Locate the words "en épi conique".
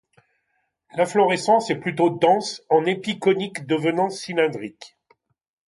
2.71-3.67